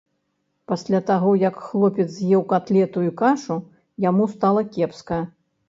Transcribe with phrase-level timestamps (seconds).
[0.71, 3.61] Пасля таго як хлопец з'еў катлету і кашу,
[4.09, 5.25] яму стала кепска.